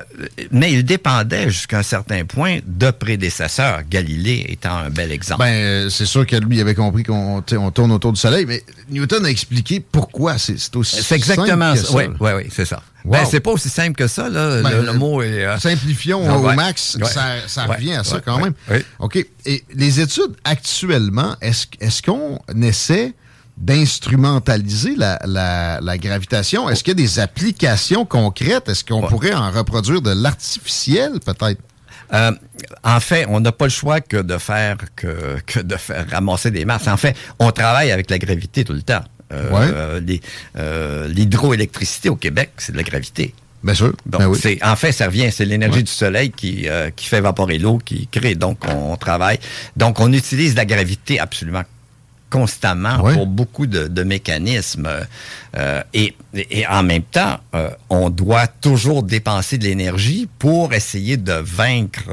[0.50, 5.40] mais il dépendait jusqu'à un certain point de prédécesseurs, Galilée étant un bel exemple.
[5.40, 8.62] Ben, euh, c'est sûr que lui avait compris qu'on on tourne autour du Soleil, mais
[8.90, 11.96] Newton a expliqué pourquoi c'est aussi c'est exactement simple que ça.
[11.96, 12.82] Oui, oui, oui, c'est ça.
[13.04, 14.62] Ben, c'est pas aussi simple que ça, là.
[14.62, 15.44] Ben, le, mot est.
[15.44, 16.98] Euh, simplifions au max,
[17.46, 18.54] ça, revient à ça quand même.
[18.98, 19.24] OK.
[19.46, 23.14] Et les études actuellement, est-ce est qu'on essaie
[23.60, 26.68] d'instrumentaliser la, la, gravitation?
[26.68, 28.68] Est-ce qu'il y a des applications concrètes?
[28.68, 31.60] Est-ce qu'on pourrait en reproduire de l'artificiel, peut-être?
[32.14, 32.32] Euh,
[32.84, 36.50] en fait, on n'a pas le choix que de faire que, que de faire ramasser
[36.50, 36.88] des masses.
[36.88, 39.04] En fait, on travaille avec la gravité tout le temps.
[39.30, 40.00] Euh,
[40.56, 43.34] euh, l'hydroélectricité au Québec, c'est de la gravité.
[43.62, 43.92] Bien sûr.
[44.06, 47.58] Ben c'est, en fait, ça revient, c'est l'énergie du soleil qui, euh, qui fait évaporer
[47.58, 48.34] l'eau, qui crée.
[48.36, 49.38] Donc, on, travaille.
[49.76, 51.64] Donc, on utilise la gravité absolument
[52.30, 54.88] constamment pour beaucoup de, mécanismes.
[55.94, 56.14] et,
[56.68, 57.38] en même temps,
[57.90, 62.04] on doit toujours dépenser de l'énergie pour essayer de vaincre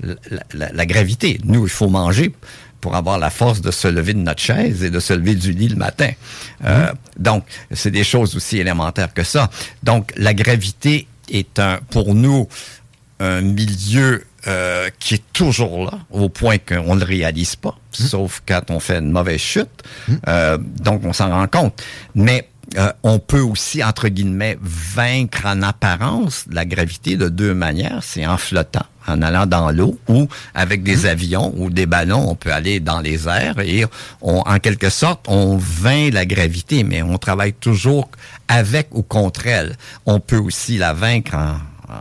[0.00, 1.40] la, gravité.
[1.44, 2.32] Nous, il faut manger
[2.80, 5.52] pour avoir la force de se lever de notre chaise et de se lever du
[5.52, 6.10] lit le matin.
[6.64, 9.50] Euh, donc, c'est des choses aussi élémentaires que ça.
[9.82, 12.48] Donc, la gravité est un, pour nous,
[13.20, 18.04] un milieu euh, qui est toujours là, au point qu'on ne le réalise pas, mmh.
[18.04, 19.82] sauf quand on fait une mauvaise chute.
[20.06, 20.14] Mmh.
[20.28, 21.82] Euh, donc, on s'en rend compte.
[22.14, 27.98] Mais euh, on peut aussi, entre guillemets, vaincre en apparence la gravité de deux manières.
[28.02, 31.06] C'est en flottant, en allant dans l'eau, ou avec des mmh.
[31.06, 33.86] avions ou des ballons, on peut aller dans les airs et
[34.20, 38.08] en quelque sorte, on vainc la gravité, mais on travaille toujours
[38.46, 39.76] avec ou contre elle.
[40.06, 41.56] On peut aussi la vaincre en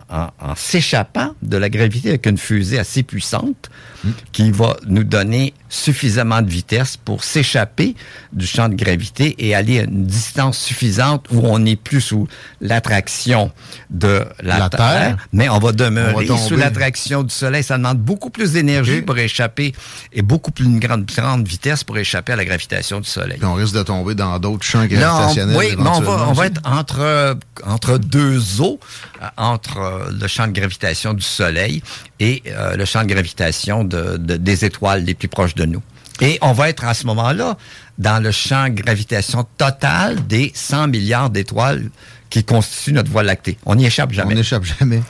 [0.10, 3.69] en, s'échappant de la gravité avec une fusée assez puissante
[4.32, 7.95] qui va nous donner suffisamment de vitesse pour s'échapper
[8.32, 12.28] du champ de gravité et aller à une distance suffisante où on n'est plus sous
[12.62, 13.52] l'attraction
[13.89, 17.63] de la, terre, mais on va demeurer sous l'attraction du Soleil.
[17.63, 19.73] Ça demande beaucoup plus d'énergie pour échapper
[20.13, 23.39] et beaucoup plus une grande, grande vitesse pour échapper à la gravitation du Soleil.
[23.41, 25.58] on risque de tomber dans d'autres champs gravitationnels.
[25.58, 28.80] oui, mais on va, on va être entre, entre deux eaux,
[29.38, 31.81] entre euh, le champ de gravitation du Soleil
[32.19, 35.81] et euh, le champ de gravitation de, des étoiles les plus proches de nous.
[36.21, 37.57] Et on va être à ce moment-là
[37.97, 41.89] dans le champ de gravitation total des 100 milliards d'étoiles
[42.29, 43.57] qui constituent notre Voie lactée.
[43.65, 44.33] On n'y échappe jamais.
[44.33, 45.01] On n'échappe jamais.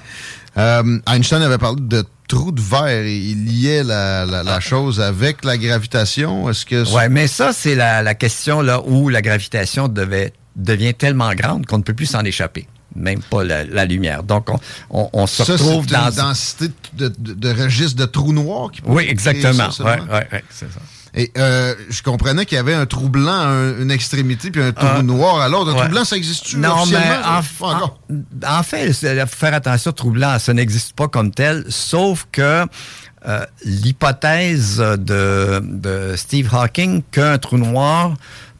[0.57, 3.05] Euh, Einstein avait parlé de trou de verre.
[3.05, 4.59] Il liait la, la, ah.
[4.59, 6.49] chose avec la gravitation.
[6.49, 6.83] Est-ce que...
[6.95, 11.65] Oui, mais ça, c'est la, la, question là où la gravitation devait, devient tellement grande
[11.65, 12.67] qu'on ne peut plus s'en échapper
[12.97, 14.23] même pas la, lumière.
[14.23, 14.49] Donc,
[14.89, 16.09] on, on, se retrouve dans...
[16.09, 19.69] une densité de, de, registre de trous noirs qui Oui, exactement.
[19.79, 20.79] Oui, ouais, ouais, c'est ça.
[21.13, 24.71] Et euh, je comprenais qu'il y avait un trou blanc à une extrémité puis un
[24.71, 25.01] trou ah.
[25.01, 25.71] noir à l'autre.
[25.71, 27.39] Un trou blanc, ça existe-tu Non, mais en,
[28.47, 32.65] en, fait, il faut faire attention, trou blanc, ça n'existe pas comme tel, sauf que
[33.27, 38.13] euh, l'hypothèse de, de Steve Hawking qu'un trou noir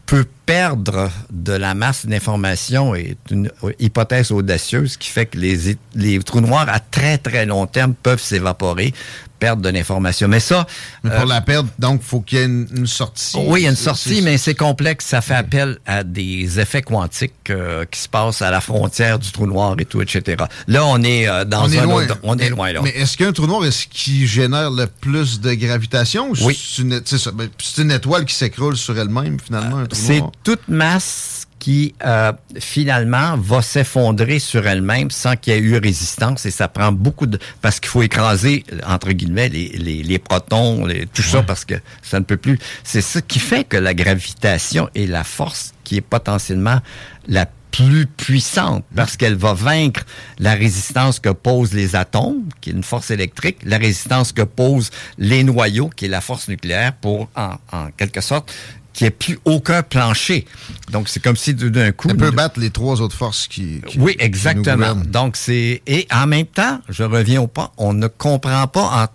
[0.08, 6.20] peut perdre de la masse d'information est une hypothèse audacieuse qui fait que les, les
[6.20, 8.94] trous noirs à très très long terme peuvent s'évaporer,
[9.40, 10.28] perdre de l'information.
[10.28, 10.66] Mais ça...
[11.04, 13.38] Mais pour euh, la perdre, donc, faut qu'il y ait une, sortie.
[13.38, 15.06] Oui, il y a une sortie, mais c'est complexe.
[15.06, 19.32] Ça fait appel à des effets quantiques euh, qui se passent à la frontière du
[19.32, 20.44] trou noir et tout, etc.
[20.68, 22.04] Là, on est euh, dans un loin.
[22.04, 22.82] Autre, on est loin, là.
[22.84, 26.32] Mais est-ce qu'un trou noir, est-ce qui génère le plus de gravitation?
[26.42, 26.58] oui.
[26.78, 30.32] Ben, c'est une, étoile qui s'écroule sur elle-même, finalement, un trou noir?
[30.44, 36.46] Toute masse qui euh, finalement va s'effondrer sur elle-même sans qu'il y ait eu résistance.
[36.46, 40.86] Et ça prend beaucoup de parce qu'il faut écraser entre guillemets les, les, les protons
[40.86, 42.60] les, tout ça parce que ça ne peut plus.
[42.84, 46.80] C'est ce qui fait que la gravitation est la force qui est potentiellement
[47.28, 50.02] la plus puissante parce qu'elle va vaincre
[50.40, 54.90] la résistance que posent les atomes, qui est une force électrique, la résistance que posent
[55.18, 58.54] les noyaux, qui est la force nucléaire, pour en, en quelque sorte
[58.98, 60.46] qu'il n'y ait plus aucun plancher.
[60.92, 62.10] Donc, c'est comme si d'un coup...
[62.10, 63.82] Elle peut battre les trois autres forces qui...
[63.98, 64.96] oui, exactement.
[64.96, 65.84] Donc, c'est...
[65.86, 69.06] Et en même temps, je reviens au pas, on ne comprend pas en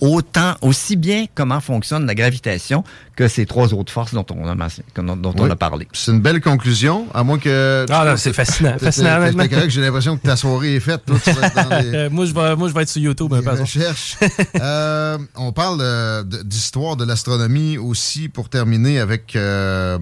[0.00, 2.84] autant, aussi bien comment fonctionne la gravitation
[3.16, 4.54] que ces trois autres forces dont on a,
[5.16, 5.88] dont on a parlé.
[5.92, 7.86] C'est une belle conclusion, à moins que...
[7.88, 8.76] Ah non, c'est fascinant.
[8.78, 9.18] fascinant
[9.68, 11.02] j'ai l'impression que ta soirée est faite.
[12.10, 13.32] moi, je vais, moi, je vais être sur YouTube.
[13.32, 14.16] Hein, recherche.
[14.60, 19.98] euh, on parle d'histoire de l'astronomie aussi, pour terminer, avec euh,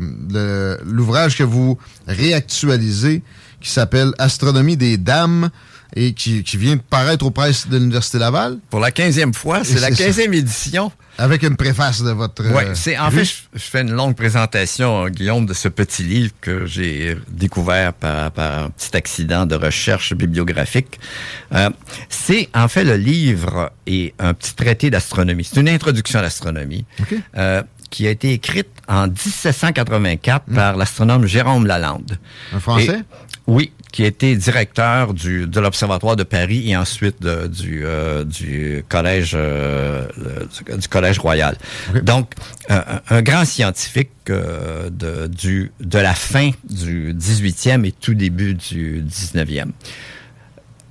[0.84, 1.78] l'ouvrage que vous
[2.08, 3.22] réactualisez,
[3.60, 5.50] qui s'appelle Astronomie des dames
[5.96, 8.58] et qui, vient de paraître aux presses de l'Université Laval.
[8.70, 10.90] Pour la 15e fois, c'est la 15e édition.
[11.16, 12.42] Avec une préface de votre.
[12.52, 16.66] Oui, c'est en fait, je, fais une longue présentation, Guillaume, de ce petit livre que
[16.66, 20.98] j'ai découvert par, un petit accident de recherche bibliographique.
[21.54, 21.70] Euh,
[22.08, 25.44] c'est en fait le livre et un petit traité d'astronomie.
[25.44, 26.84] C'est une introduction à l'astronomie.
[27.36, 30.54] Euh, qui a été écrite en 1784 hmm.
[30.54, 32.18] par l'astronome Jérôme Lalande.
[32.52, 32.98] Un Français?
[33.46, 37.84] oui, qui a été directeur du, de l'Observatoire de Paris et ensuite du,
[38.26, 41.56] du collège du collège royal.
[42.02, 42.32] Donc,
[42.68, 49.70] un grand scientifique de, du, de la fin du 18e et tout début du 19e.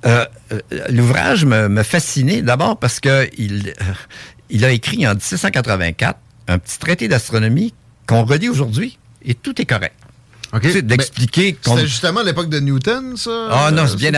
[0.06, 3.94] Euh, euh, l'ouvrage me, me, fascinait d'abord parce que il, euh,
[4.50, 7.74] il a écrit en 1784 un petit traité d'astronomie
[8.06, 9.96] qu'on relit aujourd'hui et tout est correct.
[10.54, 10.78] OK.
[10.82, 13.48] D'expliquer C'était justement l'époque de Newton, ça?
[13.50, 14.12] Ah non, c'est bien...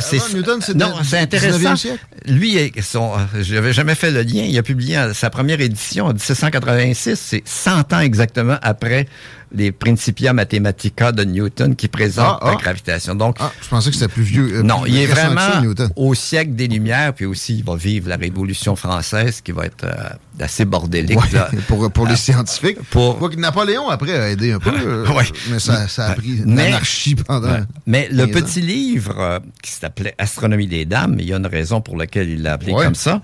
[0.00, 1.76] c'est, Newton, c'est Non, c'est intéressant.
[1.76, 2.04] Siècle?
[2.26, 4.42] Lui, son, j'avais jamais fait le lien.
[4.42, 7.18] Il a publié sa première édition en 1786.
[7.18, 9.06] C'est 100 ans exactement après
[9.52, 12.60] les Principia Mathematica de Newton qui présentent ah, la ah.
[12.60, 13.14] gravitation.
[13.14, 14.56] Donc, ah, je pensais que c'était plus vieux.
[14.56, 15.90] Euh, non, plus il est que vraiment Newton.
[15.96, 19.84] au siècle des Lumières, puis aussi il va vivre la Révolution française qui va être
[19.84, 21.18] euh, assez bordélique.
[21.18, 21.50] Ouais, là.
[21.68, 22.78] pour, pour les scientifiques.
[22.90, 23.18] Pour...
[23.18, 24.70] Quoique Napoléon, après, a aidé un peu.
[24.86, 25.24] euh, Ouais.
[25.50, 27.48] Mais ça, ça a pris l'anarchie pendant.
[27.48, 27.62] Ouais.
[27.86, 28.40] Mais le 15 ans.
[28.40, 32.42] petit livre qui s'appelait Astronomie des dames, il y a une raison pour laquelle il
[32.42, 33.22] l'a appelé comme ça,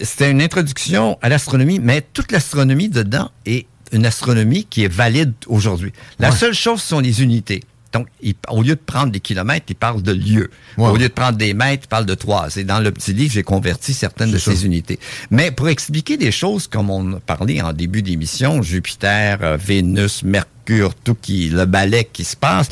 [0.00, 5.32] c'était une introduction à l'astronomie, mais toute l'astronomie dedans est une astronomie qui est valide
[5.46, 5.92] aujourd'hui.
[6.18, 6.36] La Ouais.
[6.36, 7.62] seule chose sont les unités.
[7.92, 10.50] Donc, il- au lieu de prendre des kilomètres, il parle de lieux.
[10.76, 10.88] Ouais.
[10.88, 12.58] Au lieu de prendre des mètres, il parle de toises.
[12.58, 14.50] Et dans le petit livre, j'ai converti certaines de ça.
[14.50, 14.98] ces unités.
[15.30, 20.24] Mais pour expliquer des choses comme on a parlé en début d'émission, Jupiter, euh, Vénus,
[20.24, 22.68] Mercure, tout qui, le balai qui se passe,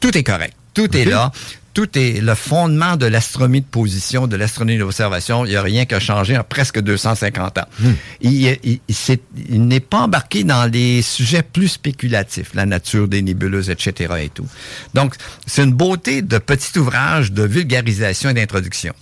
[0.00, 0.54] tout est correct.
[0.74, 1.30] Tout est là.
[1.74, 5.44] Tout est le fondement de l'astronomie de position, de l'astronomie d'observation.
[5.44, 7.66] Il n'y a rien qui a changé en presque 250 ans.
[8.20, 8.80] Il, il-
[9.50, 14.14] il n'est pas embarqué dans les sujets plus spéculatifs, la nature des nébuleuses, etc.
[14.22, 14.46] et tout.
[14.94, 15.14] Donc,
[15.46, 18.94] c'est une beauté de petit ouvrage de vulgarisation et d'introduction.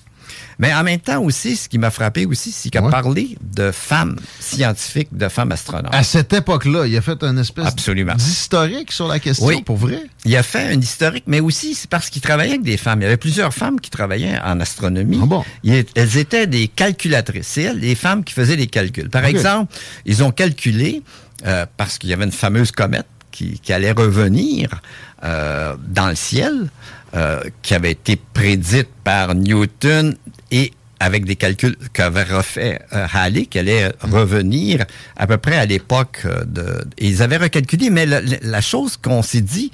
[0.62, 2.90] Mais en même temps aussi, ce qui m'a frappé aussi, c'est qu'il a Ouais.
[2.92, 5.92] parlé de femmes scientifiques, de femmes astronautes.
[5.92, 8.14] À cette époque-là, il a fait une espèce Absolument.
[8.14, 9.62] d'historique sur la question, Oui.
[9.62, 10.05] pour vrai?
[10.25, 13.01] Il a fait un historique, mais aussi c'est parce qu'il travaillait avec des femmes.
[13.01, 15.18] Il y avait plusieurs femmes qui travaillaient en astronomie.
[15.20, 15.44] Ah bon?
[15.64, 17.48] Il elles étaient des calculatrices.
[17.48, 19.11] C'est elles, les femmes qui faisaient les calculs.
[19.11, 19.75] Par exemple,
[20.07, 21.03] ils ont calculé,
[21.44, 24.81] euh, parce qu'il y avait une fameuse comète qui, qui allait revenir
[25.25, 26.70] euh, dans le ciel,
[27.14, 30.14] euh, qui avait été prédite par Newton
[30.53, 34.85] et avec des calculs qu'avait refait euh, Halley, qui allait revenir
[35.17, 36.85] à peu près à l'époque euh, de...
[36.99, 39.73] et Ils avaient recalculé, mais la, chose qu'on s'est dit,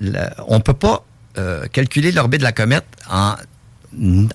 [0.00, 1.04] la- on peut pas
[1.38, 3.34] euh, calculer l'orbite de la comète en,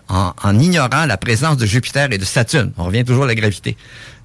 [0.10, 2.74] en, en ignorant la présence de Jupiter et de Saturne.
[2.78, 3.78] On revient toujours à la gravité.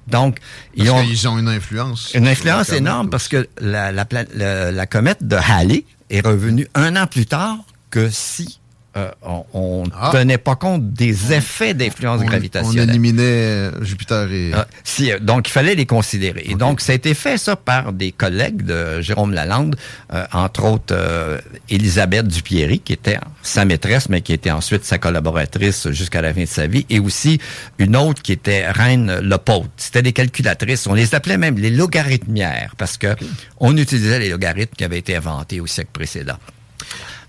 [0.07, 0.39] Donc,
[0.75, 2.11] ils Parce ont ont une influence.
[2.13, 6.95] une influence comète énorme parce que la, la- la comète de Halley est revenue un
[6.97, 7.57] an plus tard
[7.89, 8.59] que si
[8.97, 10.09] euh, on, on Ah.
[10.11, 12.89] tenait pas compte des effets d'influence on, on gravitationnelle.
[12.89, 14.51] éliminait euh, Jupiter et.
[14.53, 16.43] Ah, si, euh, donc, il fallait les considérer.
[16.45, 19.75] Et donc, ça a été fait, ça, par des collègues de Jérôme Lalande,
[20.13, 24.97] euh, entre autres euh, Elisabeth Dupierry, qui était sa maîtresse, mais qui était ensuite sa
[24.97, 27.39] collaboratrice jusqu'à la fin de sa vie, et aussi
[27.79, 29.69] une autre qui était Reine Lepaute.
[29.77, 30.85] C'était des calculatrices.
[30.87, 33.15] On les appelait même les logarithmières, parce que
[33.59, 36.37] on utilisait les logarithmes qui avaient été inventés au siècle précédent.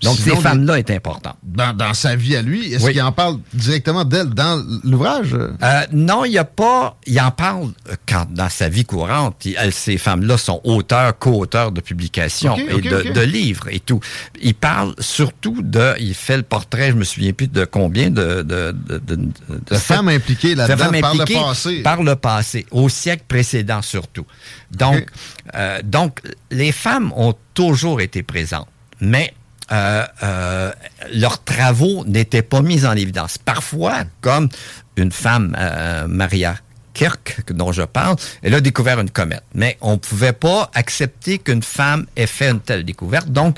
[0.03, 1.37] Donc, Sinon, ces femmes-là étaient importantes.
[1.43, 2.91] Dans, dans sa vie à lui, est-ce Oui.
[2.93, 5.33] qu'il en parle directement d'elle dans l'ouvrage?
[5.33, 6.97] Euh, non, il n'y a pas.
[7.07, 7.71] Il en parle
[8.07, 9.45] quand dans sa vie courante.
[9.45, 13.99] il- ces femmes-là sont auteurs, co-auteurs de publications et de, livres et tout.
[14.41, 15.93] Il parle surtout de.
[15.99, 16.89] Il fait le portrait.
[16.91, 21.15] Je me souviens plus de combien de de de, de, femmes impliquées de là-dedans par
[21.15, 21.81] le passé.
[21.81, 24.25] Par le passé, au siècle précédent surtout.
[24.71, 25.05] Donc,
[25.55, 26.19] euh, donc
[26.51, 28.67] les femmes ont toujours été présentes,
[28.99, 29.33] mais
[29.73, 30.71] euh, euh,
[31.13, 33.37] leurs travaux n'étaient pas mis en évidence.
[33.37, 34.49] Parfois, comme
[34.97, 36.55] une femme, euh, Maria
[36.93, 39.43] Kirk, dont je parle, elle a découvert une comète.
[39.55, 43.29] Mais on ne pouvait pas accepter qu'une femme ait fait une telle découverte.
[43.29, 43.57] Donc,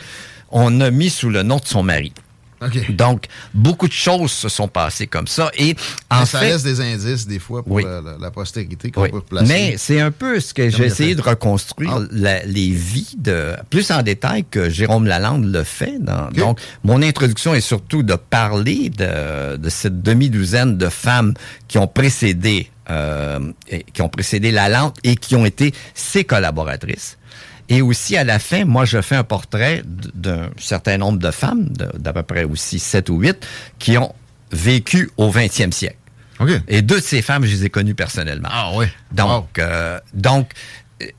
[0.52, 2.14] on a mis sous le nom de son mari.
[2.90, 5.52] Donc, beaucoup de choses se sont passées comme ça.
[5.58, 5.76] Et
[6.10, 7.84] en Mais ça fait, laisse des indices, des fois, pour Oui.
[7.84, 9.10] la, la- la postérité qu'on oui.
[9.12, 9.46] peut placer.
[9.48, 13.92] Mais c'est un peu ce que j'ai essayé de reconstruire, la- les vies de plus
[13.92, 15.98] en détail que Jérôme Lalande le fait.
[16.00, 21.34] dans- Donc, mon introduction est surtout de parler de, de cette demi-douzaine de femmes
[21.68, 23.40] qui ont précédé euh,
[23.94, 27.18] qui ont précédé Lalande et qui ont été ses collaboratrices.
[27.70, 31.70] Et aussi, à la fin, moi, je fais un portrait d'un certain nombre de femmes,
[31.70, 33.46] d'à peu près aussi sept ou huit,
[33.80, 34.14] qui ont
[34.52, 35.98] vécu au 20e siècle.
[36.40, 36.50] OK.
[36.68, 38.50] Et deux de ces femmes, je les ai connues personnellement.
[38.52, 38.92] Ah ouais.
[39.12, 40.52] Donc, euh, donc,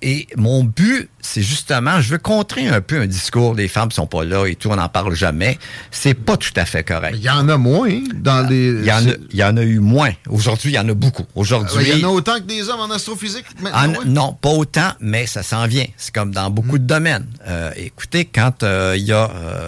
[0.03, 4.07] et mon but, c'est justement, je veux contrer un peu un discours, les femmes sont
[4.07, 5.59] pas là et tout, on n'en parle jamais.
[5.91, 7.17] C'est pas tout à fait correct.
[7.19, 8.69] Il y en a moins dans les...
[8.69, 10.13] Il y en a, il y en a eu moins.
[10.29, 11.25] Aujourd'hui, il y en a beaucoup.
[11.35, 11.85] Aujourd'hui...
[11.89, 15.27] Il y en a autant que des hommes en astrophysique maintenant, Non, pas autant, mais
[15.27, 15.87] ça s'en vient.
[15.97, 17.27] C'est comme dans beaucoup de domaines.
[17.49, 19.27] Euh, écoutez, quand euh, il y a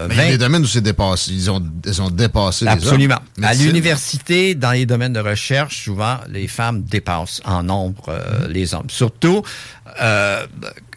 [0.09, 0.15] 20...
[0.15, 1.33] Il y a des domaines où c'est dépassé.
[1.33, 3.19] Ils ont, ils ont dépassé Absolument.
[3.37, 3.51] les hommes.
[3.51, 8.75] À l'université, dans les domaines de recherche, souvent, les femmes dépassent en nombre euh, les
[8.75, 8.89] hommes.
[8.89, 9.43] Surtout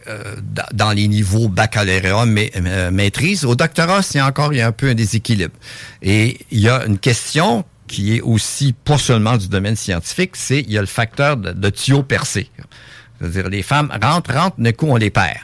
[0.07, 2.51] euh, euh, dans les niveaux baccalauréat, mais,
[2.91, 3.45] maîtrise.
[3.45, 5.55] Au doctorat, c'est encore il y a un peu un déséquilibre.
[6.01, 10.61] Et il y a une question qui est aussi pas seulement du domaine scientifique, c'est
[10.61, 12.49] il y a le facteur de, de tuyau percé.
[13.21, 15.41] C'est-à-dire, les femmes rentrent, rentrent, d'un coup, on les perd.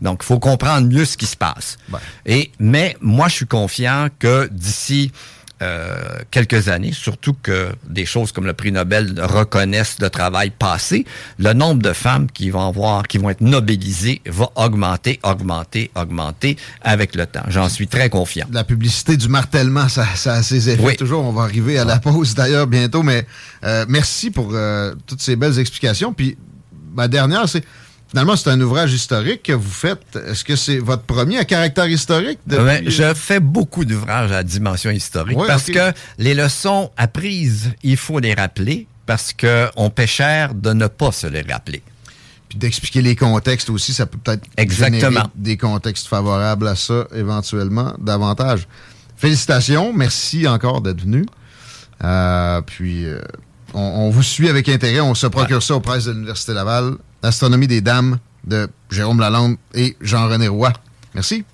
[0.00, 1.78] Donc, il faut comprendre mieux ce qui se passe.
[2.26, 5.12] Et, mais moi, je suis confiant que d'ici
[5.62, 11.04] euh, quelques années, surtout que des choses comme le prix Nobel reconnaissent le travail passé,
[11.38, 16.56] le nombre de femmes qui vont avoir, qui vont être nobelisées va augmenter, augmenter, augmenter
[16.82, 17.44] avec le temps.
[17.48, 18.46] J'en suis très confiant.
[18.50, 20.96] La publicité du martèlement, ça, ça a ses effets.
[20.96, 23.26] Toujours, on va arriver à la pause d'ailleurs bientôt, mais
[23.64, 26.12] euh, merci pour euh, toutes ces belles explications.
[26.12, 26.38] Puis
[26.94, 27.64] ma dernière, c'est
[28.10, 30.16] Finalement, c'est un ouvrage historique que vous faites.
[30.26, 32.40] Est-ce que c'est votre premier à caractère historique?
[32.48, 38.34] je fais beaucoup d'ouvrages à dimension historique parce que les leçons apprises, il faut les
[38.34, 41.82] rappeler parce qu'on paie cher de ne pas se les rappeler.
[42.48, 45.30] Puis d'expliquer les contextes aussi, ça peut peut-être Exactement.
[45.36, 48.66] des contextes favorables à ça éventuellement davantage.
[49.16, 51.26] Félicitations, merci encore d'être venu.
[52.02, 53.20] Euh, puis euh,
[53.72, 56.94] on, vous suit avec intérêt, on se procure ça aux presses de l'Université Laval.
[57.22, 60.72] L'astronomie des dames de Jérôme Lalonde et Jean-René Roy.
[61.14, 61.44] Merci.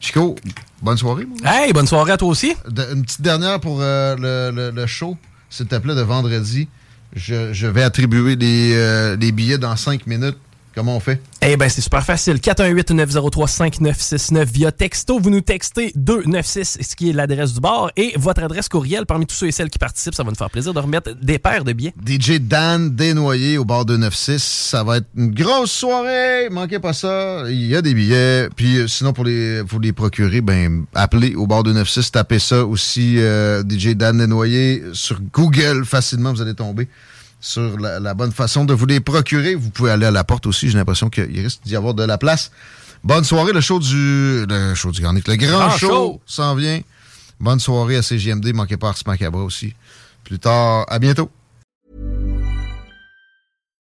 [0.00, 0.36] Chico,
[0.82, 1.26] bonne soirée.
[1.44, 2.54] Hey, bonne soirée à toi aussi.
[2.66, 5.16] une petite dernière pour euh, le, show,
[5.48, 6.68] s'il te plaît, de vendredi.
[7.14, 10.36] Je, vais attribuer les, euh, les billets dans cinq minutes.
[10.74, 11.20] Comment on fait?
[11.40, 12.38] Eh bien, c'est super facile.
[12.38, 15.20] 418-903-5969 via texto.
[15.20, 19.06] Vous nous textez 296, ce qui est l'adresse du bar, et votre adresse courriel.
[19.06, 21.38] Parmi tous ceux et celles qui participent, ça va nous faire plaisir de remettre des
[21.38, 21.94] paires de billets.
[22.04, 24.42] DJ Dan Desnoyers au bar 296.
[24.42, 26.48] Ça va être une grosse soirée.
[26.50, 27.44] Manquez pas ça.
[27.48, 28.48] Il y a des billets.
[28.56, 32.10] Puis euh, sinon, pour les, pour les procurer, ben, appelez au bar 296.
[32.10, 35.84] Tapez ça aussi, euh, DJ Dan Desnoyers, sur Google.
[35.84, 36.88] Facilement, vous allez tomber
[37.44, 39.54] sur la, bonne façon de vous les procurer.
[39.54, 40.70] Vous pouvez aller à la porte aussi.
[40.70, 42.50] J'ai l'impression qu'il risque d'y avoir de la place.
[43.04, 44.46] Bonne soirée, le show du.
[44.48, 46.80] Le show du Grand Le grand, show, s'en vient.
[47.38, 48.54] Bonne soirée à CGMD.
[48.54, 49.74] Manquez pas Ars Macabra aussi.
[50.24, 51.30] Plus tard, à bientôt.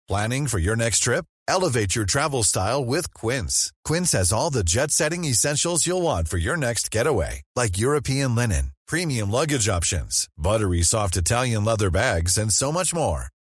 [0.09, 1.25] Planning for your next trip?
[1.47, 3.73] Elevate your travel style with Quince.
[3.85, 8.35] Quince has all the jet setting essentials you'll want for your next getaway, like European
[8.35, 13.29] linen, premium luggage options, buttery soft Italian leather bags, and so much more.